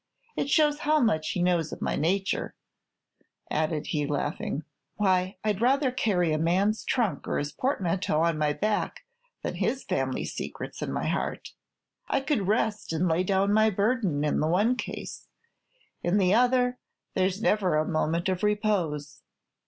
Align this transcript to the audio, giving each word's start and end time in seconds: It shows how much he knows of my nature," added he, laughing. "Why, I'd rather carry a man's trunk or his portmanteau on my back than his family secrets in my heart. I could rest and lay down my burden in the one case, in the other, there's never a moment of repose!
It 0.35 0.49
shows 0.49 0.79
how 0.79 0.99
much 0.99 1.29
he 1.29 1.43
knows 1.43 1.71
of 1.71 1.79
my 1.79 1.95
nature," 1.95 2.55
added 3.51 3.85
he, 3.85 4.07
laughing. 4.07 4.63
"Why, 4.95 5.37
I'd 5.43 5.61
rather 5.61 5.91
carry 5.91 6.33
a 6.33 6.39
man's 6.39 6.83
trunk 6.83 7.27
or 7.27 7.37
his 7.37 7.51
portmanteau 7.51 8.23
on 8.23 8.39
my 8.39 8.51
back 8.51 9.01
than 9.43 9.53
his 9.53 9.83
family 9.83 10.25
secrets 10.25 10.81
in 10.81 10.91
my 10.91 11.05
heart. 11.05 11.49
I 12.07 12.19
could 12.21 12.47
rest 12.47 12.91
and 12.91 13.07
lay 13.07 13.23
down 13.23 13.53
my 13.53 13.69
burden 13.69 14.23
in 14.23 14.39
the 14.39 14.47
one 14.47 14.75
case, 14.75 15.27
in 16.01 16.17
the 16.17 16.33
other, 16.33 16.79
there's 17.13 17.39
never 17.39 17.75
a 17.77 17.87
moment 17.87 18.27
of 18.27 18.41
repose! 18.41 19.21